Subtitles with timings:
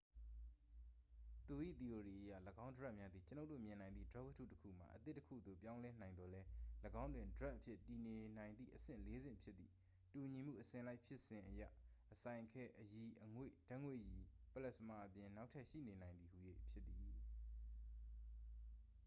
[1.45, 2.31] သူ၏ သီအိုရီအရ
[2.65, 6.47] ၎င်းဒြပ်များသည် ကျွန်ုပ်တို့မြင်နိုင်သည့် ဒြပ်ဝတ္တုတစ်ခုမှ အသစ်တစ်ခုသို့ ပြောင်းလဲနိုင်သော်လည်း၊
[7.03, 9.71] ၎င်းတွင် ဒြပ်အဖြစ်တည်နေနိုင်သည့် အဆင့် ၄ ဆင့်ဖြစ်သည့်
[10.13, 11.61] တူညီမှုအစဉ်လိုက်ဖြစ်စဉ်အရ၊
[12.13, 16.37] အစိုင်ခဲ၊ အရည်၊ အငွေ့၊ ဓာတ်ငွေ့ရည် ပလက်စမာ အပြင် နောက်ထပ်ရှိနေနိုင်သည်ဟူ၍
[16.71, 17.09] ဖြစ်သည်။